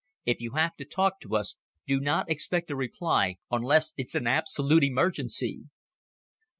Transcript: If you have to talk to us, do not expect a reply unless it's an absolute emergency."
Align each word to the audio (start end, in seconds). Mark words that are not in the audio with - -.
If 0.25 0.41
you 0.41 0.53
have 0.55 0.75
to 0.77 0.83
talk 0.85 1.19
to 1.19 1.35
us, 1.35 1.57
do 1.85 1.99
not 1.99 2.27
expect 2.27 2.71
a 2.71 2.75
reply 2.75 3.35
unless 3.51 3.93
it's 3.97 4.15
an 4.15 4.25
absolute 4.25 4.83
emergency." 4.83 5.65